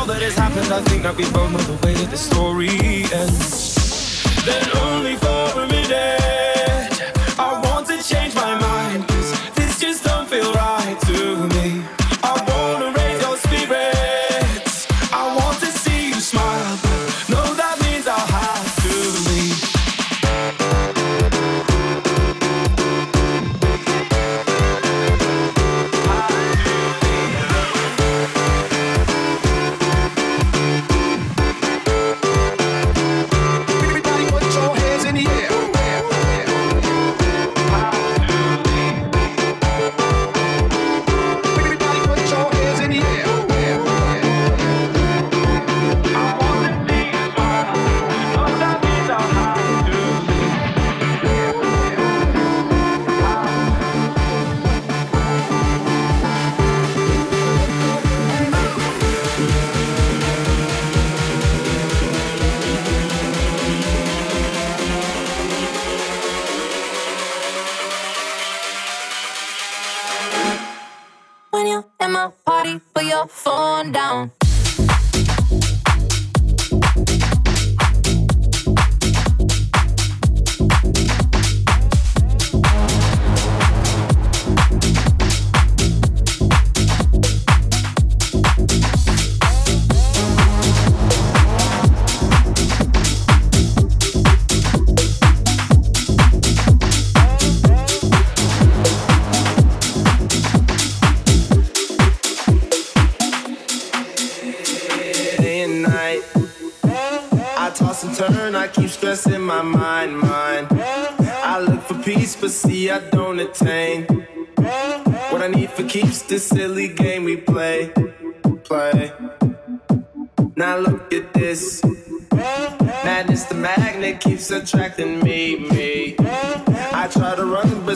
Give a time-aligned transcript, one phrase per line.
[0.00, 2.70] all that has happened, I think that we both know the way that the story
[3.12, 4.24] ends.
[4.46, 5.39] Then only for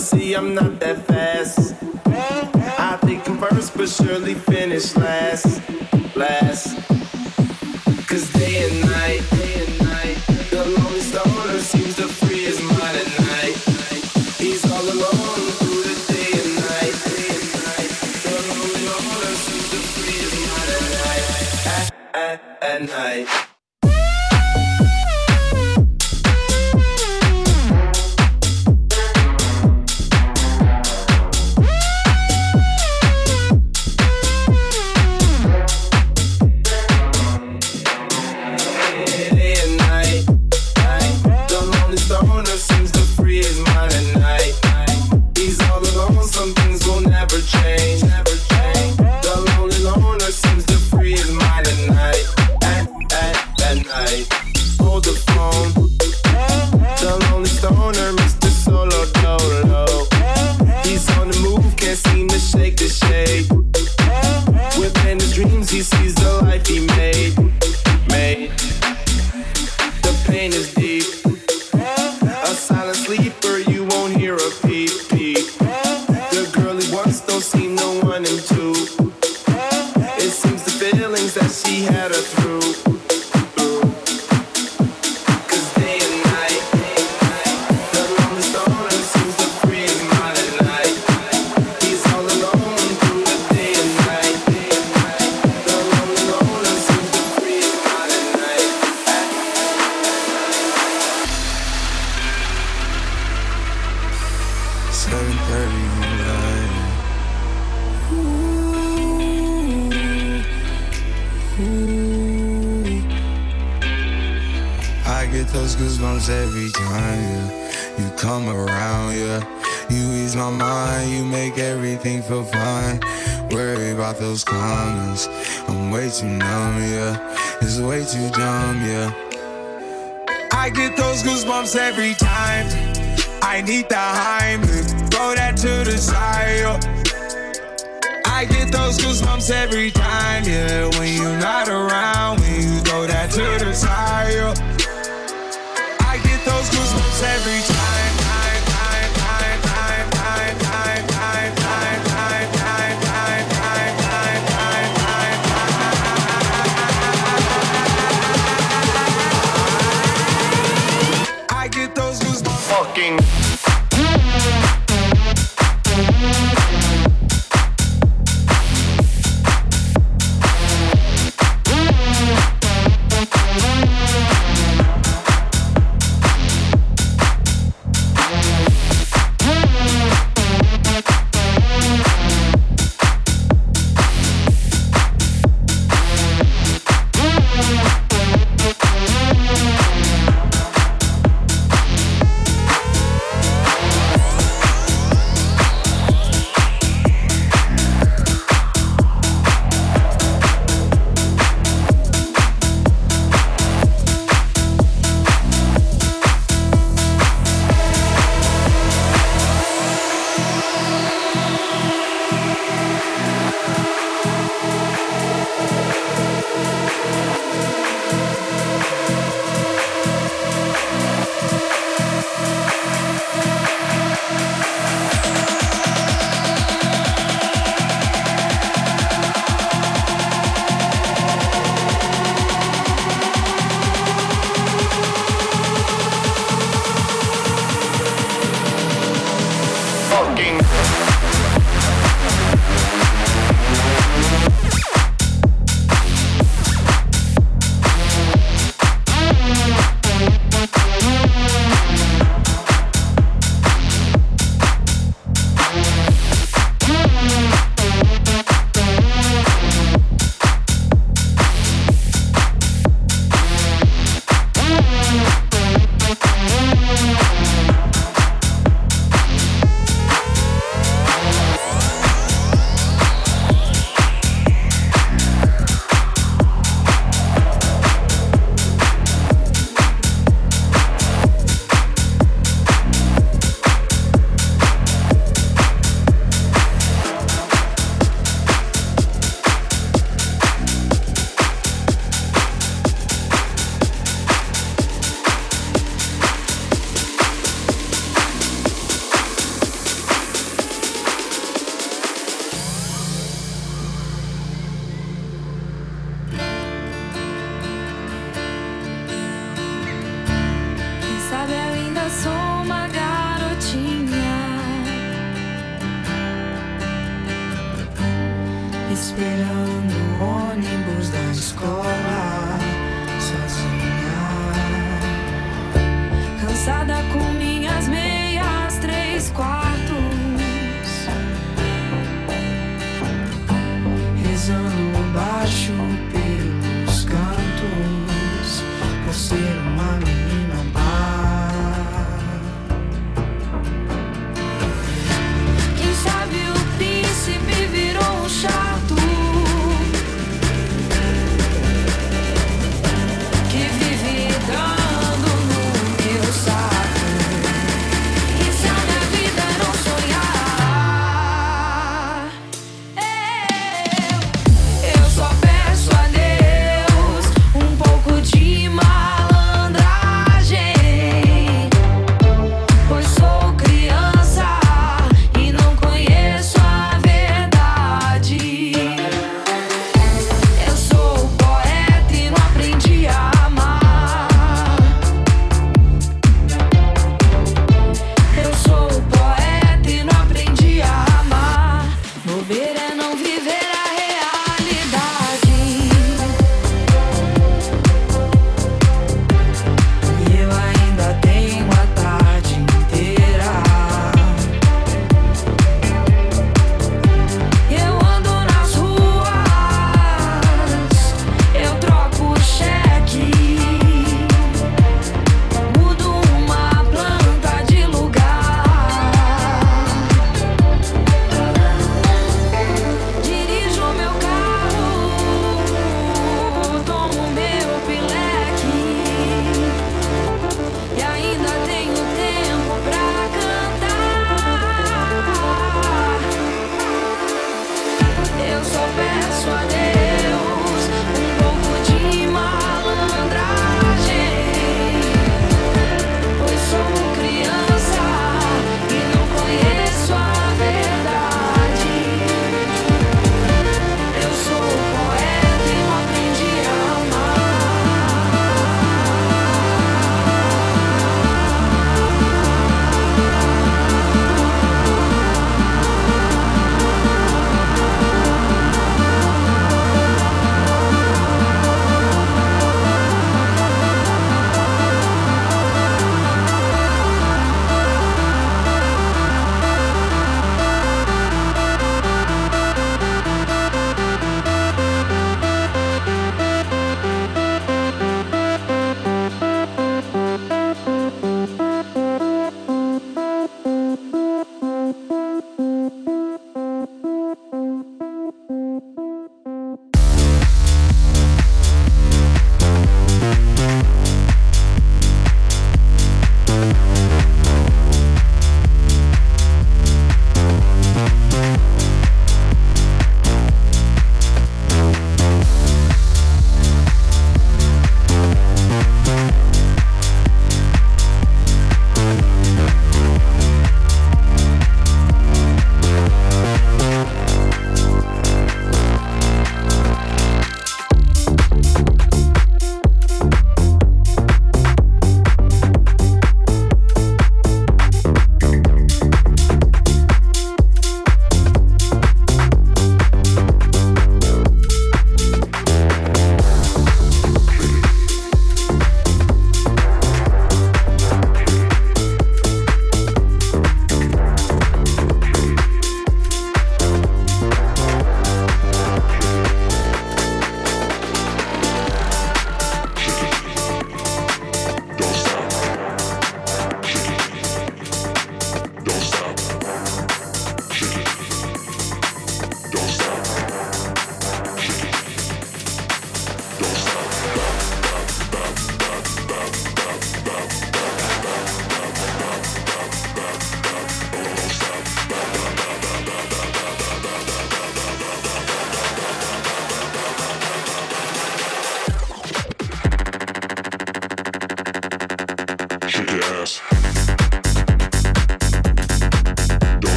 [0.00, 1.74] see, I'm not that fast.
[2.06, 5.60] I think I'm first, but surely finish last,
[6.16, 6.74] last.
[8.08, 10.16] Cause day and night, day and night,
[10.50, 13.56] the lonely stoner seems to free his mind at night.
[14.38, 17.92] He's all alone through the day and night, day and night.
[18.24, 19.80] The lonely seems to
[21.66, 23.49] at, at, at night.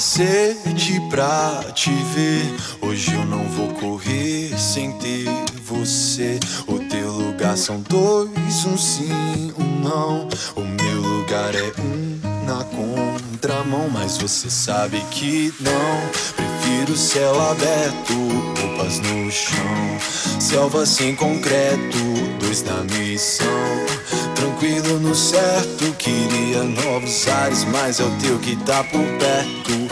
[0.00, 2.54] Sobra sede pra te ver.
[2.80, 5.26] Hoje eu não vou correr sem ter
[5.64, 6.40] você.
[6.66, 10.28] O teu lugar são dois, um sim, um não.
[10.56, 16.00] O meu lugar é um na contramão, mas você sabe que não.
[16.34, 18.14] Prefiro céu aberto,
[18.60, 21.98] roupas no chão, selva sem concreto,
[22.40, 24.00] dois na missão
[24.60, 25.92] tranquilo no certo.
[25.98, 29.89] Queria novos ares, mas é o teu que tá por perto.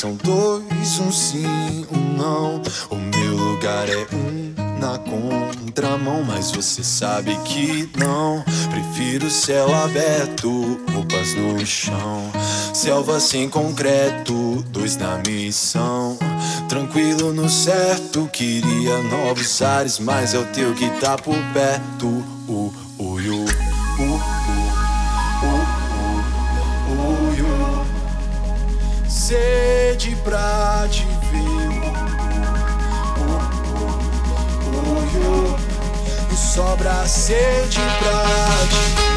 [0.00, 2.62] São dois, um sim, um não.
[2.88, 8.42] O meu lugar é um na contramão, mas você sabe que não.
[8.70, 12.32] Prefiro céu aberto, roupas no chão,
[12.72, 16.16] selva sem concreto, dois na missão.
[16.66, 22.06] Tranquilo no certo, queria novos ares, mas é o teu que tá por perto.
[22.48, 23.39] Uh, uh, uh,
[30.00, 31.82] De pra te ver.
[33.18, 33.36] Oh,
[33.76, 33.92] oh,
[34.64, 35.56] oh, oh,
[36.32, 36.34] oh.
[36.34, 38.22] Sobra sede pra
[38.70, 39.09] te ver.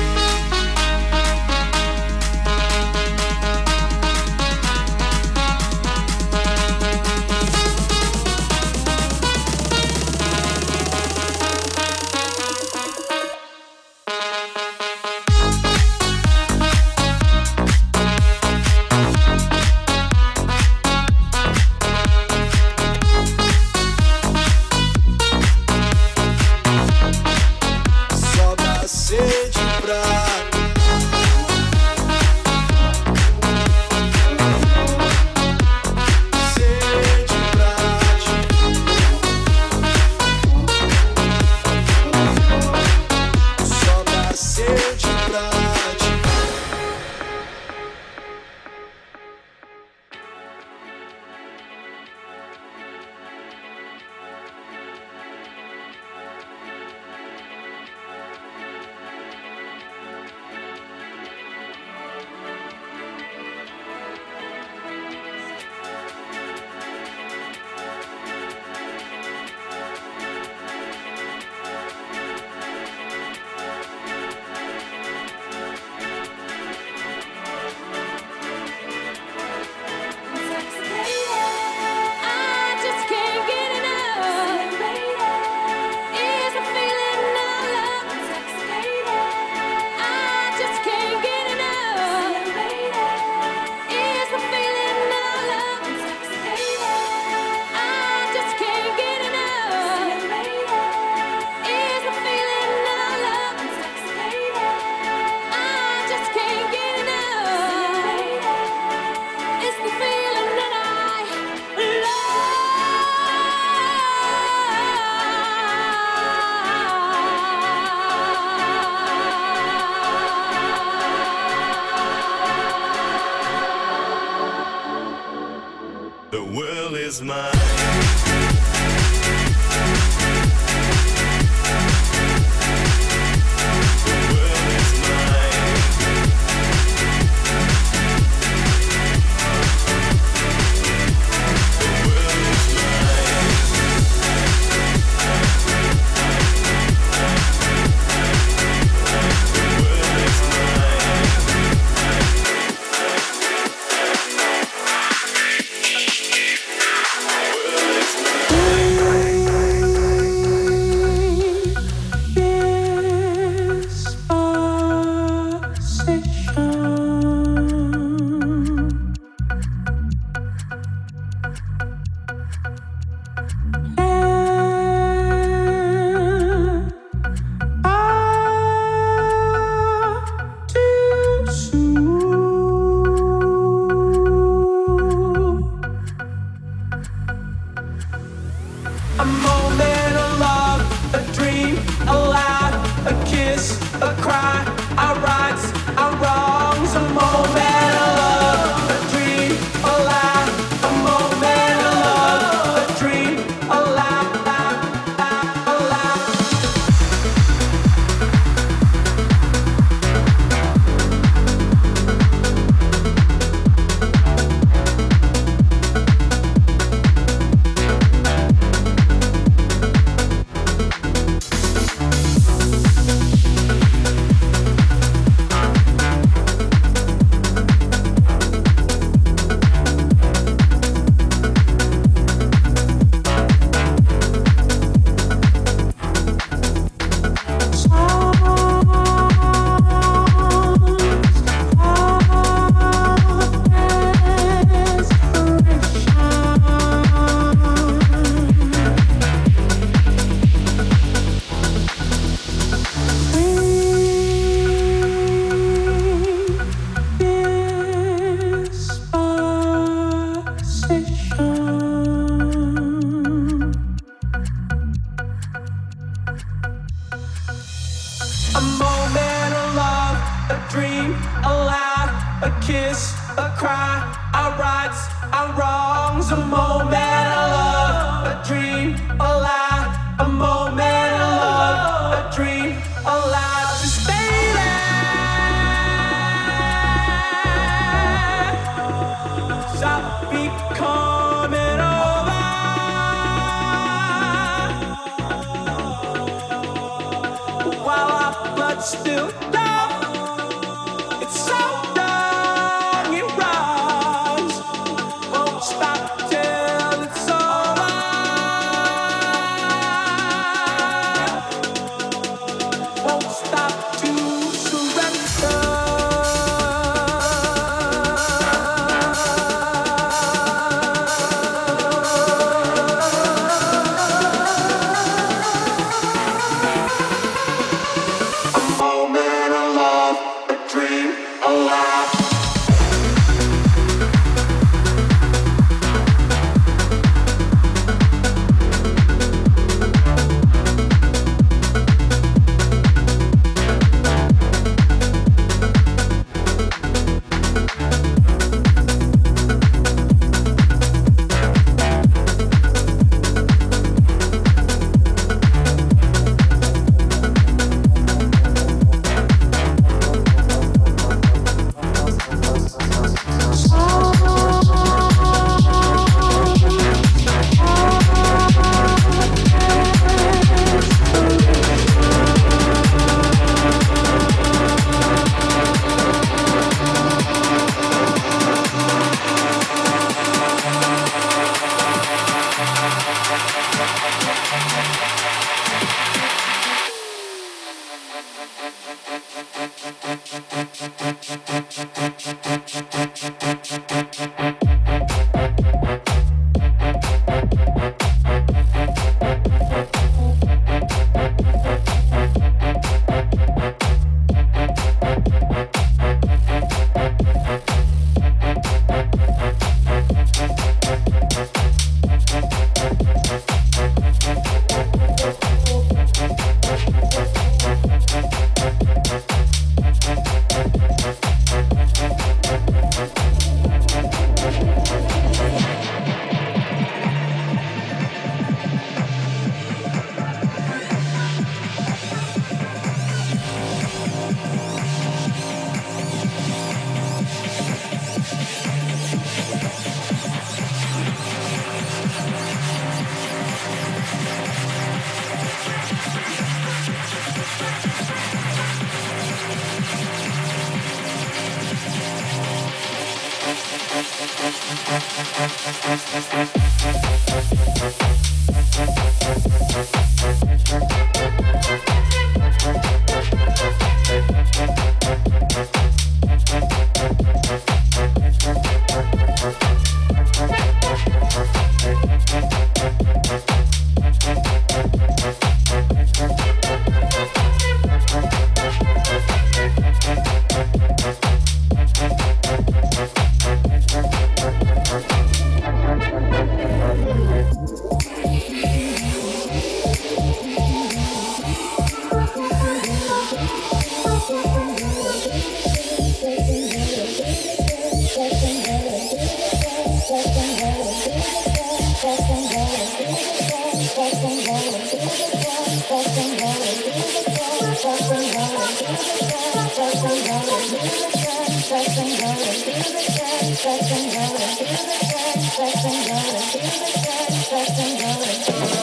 [513.63, 518.27] satisfaction, know that I feel the satisfaction, know that I feel the satisfaction, know that
[518.27, 518.82] I feel the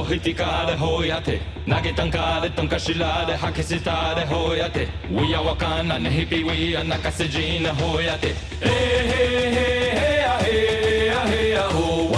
[0.00, 3.90] を引かれほやて投げたんかれたんかしられ吐き捨て
[4.20, 10.76] れほやて We are わかんなねひび We are 泣かせじなほやてえへへへやへ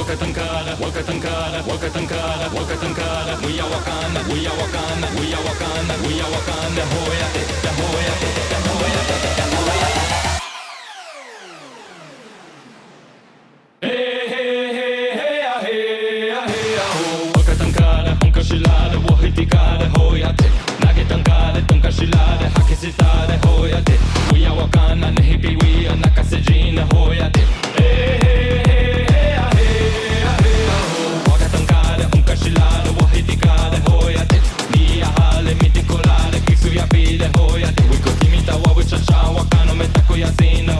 [0.08, 6.30] Wakatankara, Wakatankara, Wakatankara, Wakatankara, we are Wakanda, we are Wakanda, we are Wakanda, we are
[6.32, 7.28] Wakanda, Hoya,
[7.62, 9.37] the
[18.48, 20.44] tankasilade Wahitikade hoiate
[20.84, 23.98] Nagetankaade tankasilade Hakisitaade hoiate
[24.34, 27.40] Uja wakana nehipi uja nakasejina hoiate
[27.76, 29.38] Hey hey hey
[36.90, 38.84] Pide hoiate, Wiko Kimita, Wawi
[39.36, 40.72] Wakano, Metako, Yazina,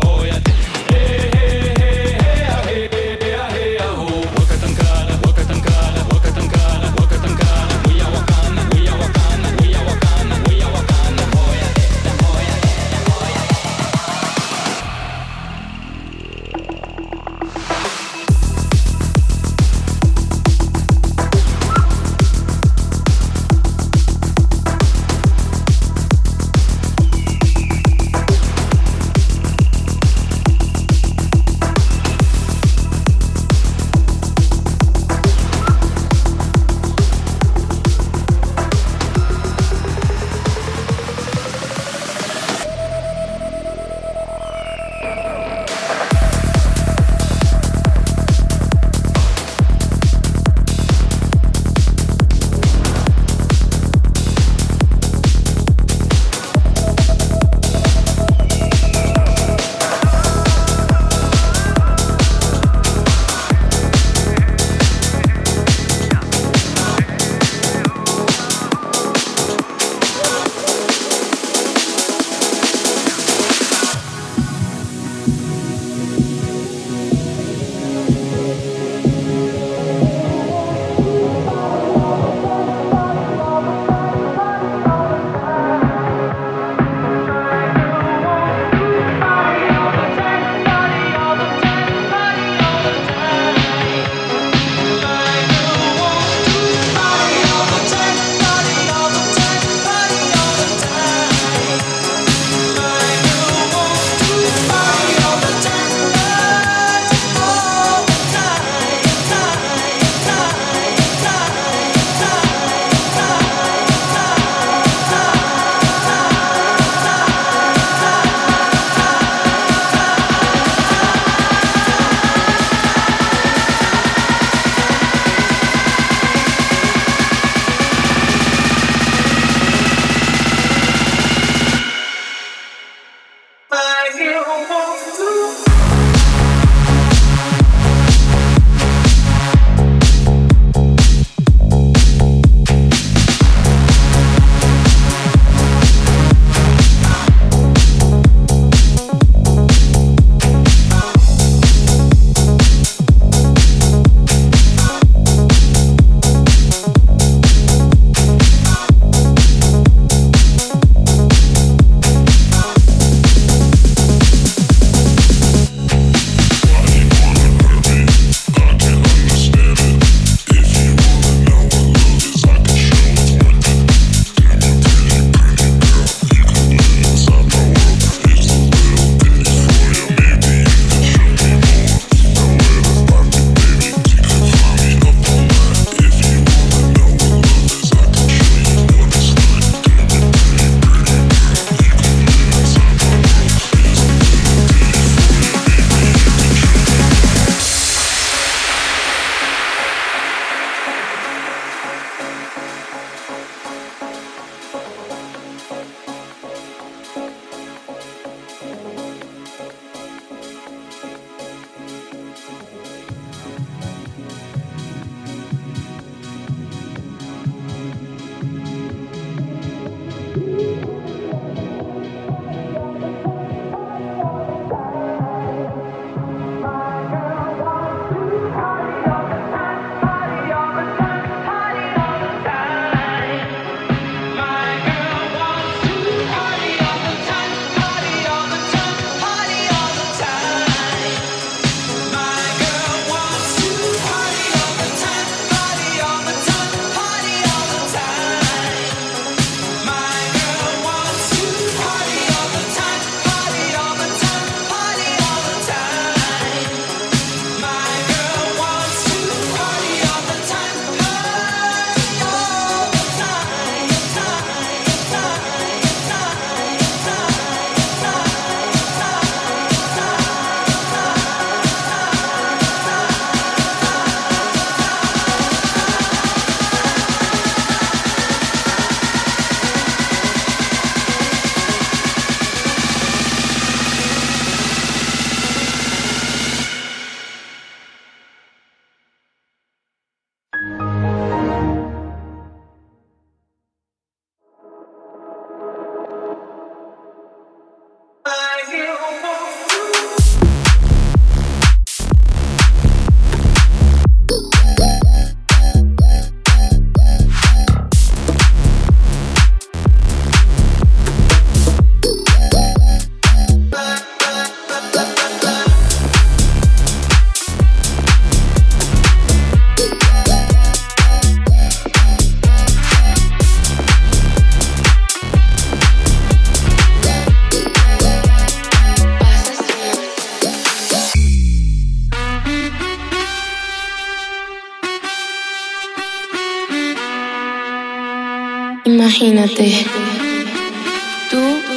[339.59, 339.65] Tú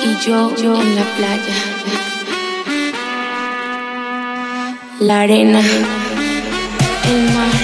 [0.05, 1.55] y yo, yo en la playa.
[4.99, 7.55] La arena, el mar,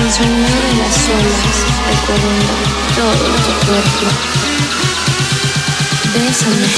[0.00, 1.56] el sonido de las olas
[1.86, 2.54] recorriendo
[2.96, 4.06] todo tu cuerpo.
[6.12, 6.70] Bésame,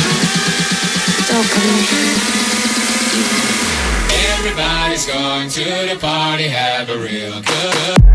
[1.26, 1.80] tócame.
[4.34, 8.06] Everybody's going to the party, have a real good.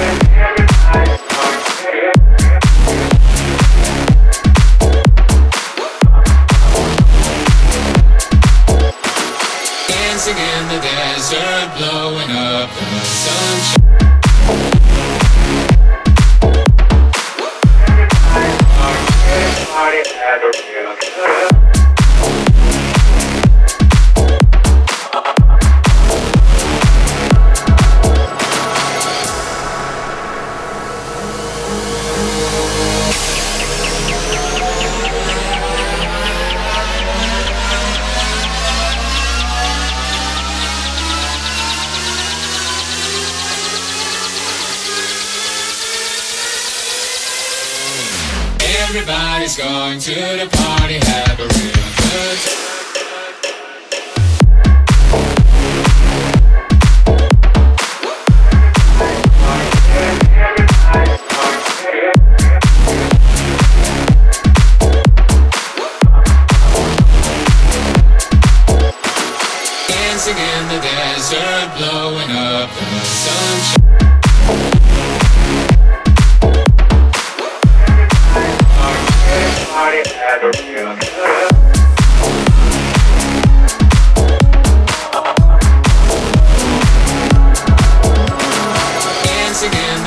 [0.00, 0.59] Yeah.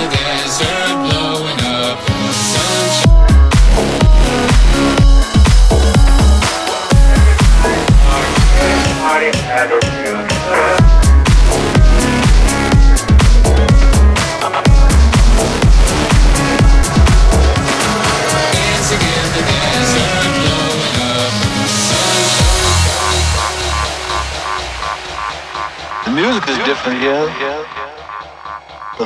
[0.09, 1.32] desert blows.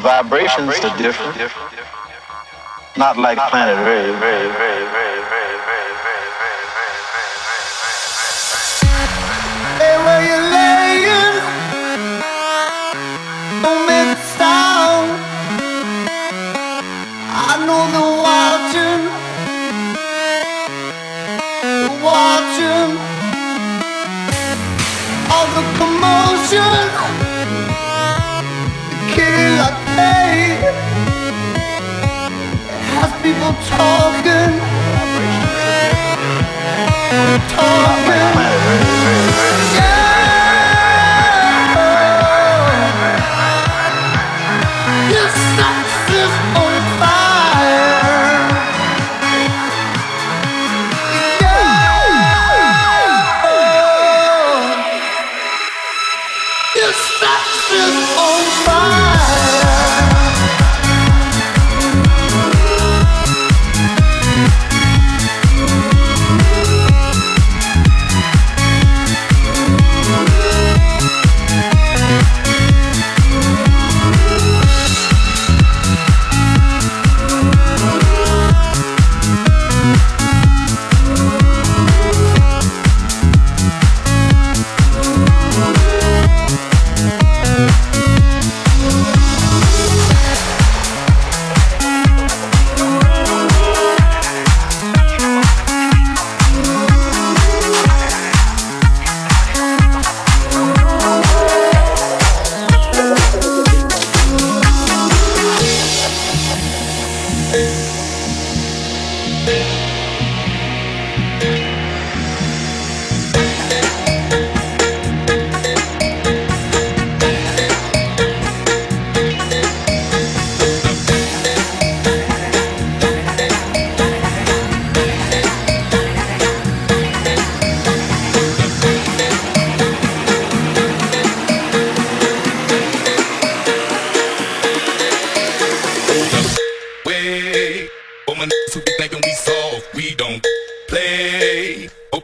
[0.08, 1.36] vibrations are different.
[2.96, 5.57] Not like Planet Earth.
[33.66, 34.60] talking.
[37.50, 38.07] Talking.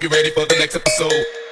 [0.04, 1.43] you ready for the next episode.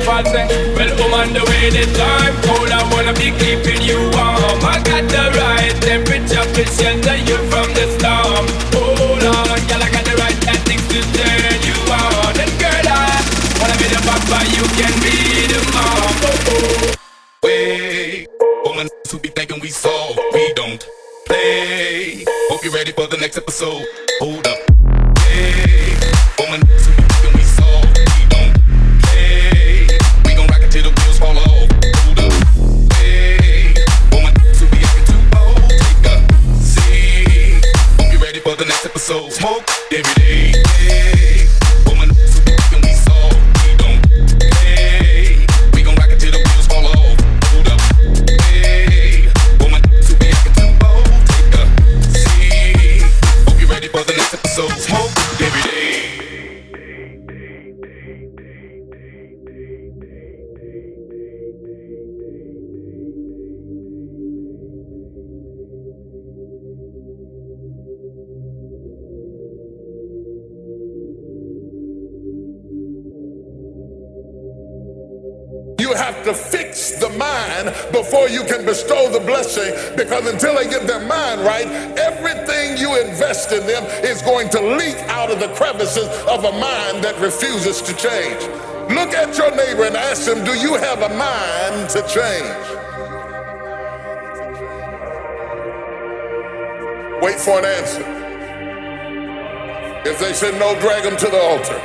[0.00, 0.48] Shonda eh.
[0.48, 2.34] say, well, I'm on the way this time.
[2.42, 4.64] Cold, I wanna be keeping you warm.
[4.64, 7.49] I got the right temperature to shelter you
[88.88, 92.66] Look at your neighbor and ask him, Do you have a mind to change?
[97.22, 98.04] Wait for an answer.
[100.08, 101.78] If they say no, drag them to the altar.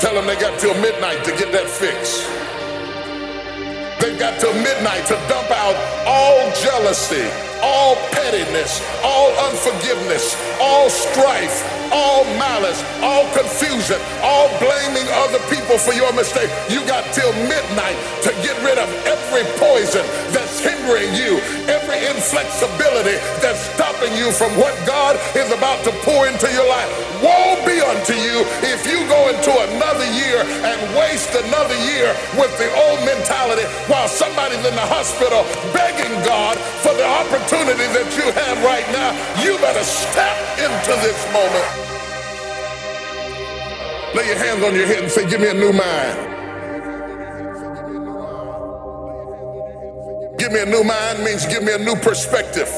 [0.00, 2.26] Tell them they got till midnight to get that fix.
[4.02, 7.22] They've got till midnight to dump out all jealousy,
[7.62, 11.62] all pettiness, all unforgiveness, all strife,
[11.94, 16.50] all malice, all confusion, all blaming other people for your mistake.
[16.68, 20.02] You got till midnight to get rid of every poison
[20.34, 21.38] that's hindering you,
[21.70, 26.90] every inflexibility that's stopping you from what God is about to pour into your life.
[27.22, 32.50] Woe be unto you if you go into another year and waste another year with
[32.58, 38.32] the old mentality while somebody's in the hospital begging God for the opportunity that you
[38.32, 39.12] have right now.
[39.42, 41.68] You better step into this moment.
[44.14, 46.28] Lay your hands on your head and say, Give me a new mind.
[50.38, 52.68] Give me a new mind means give me a new perspective.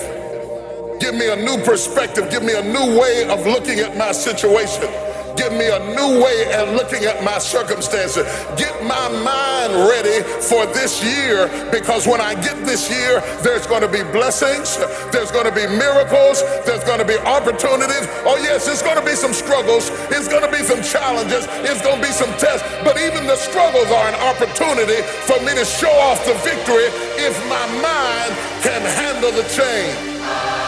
[1.00, 2.30] Give me a new perspective.
[2.30, 5.13] Give me a new way of looking at my situation.
[5.36, 8.24] Give me a new way of looking at my circumstances.
[8.56, 13.82] Get my mind ready for this year because when I get this year, there's going
[13.82, 14.78] to be blessings,
[15.10, 18.06] there's going to be miracles, there's going to be opportunities.
[18.22, 21.82] Oh, yes, it's going to be some struggles, it's going to be some challenges, it's
[21.82, 25.64] going to be some tests, but even the struggles are an opportunity for me to
[25.64, 26.88] show off the victory
[27.18, 28.30] if my mind
[28.62, 30.63] can handle the change.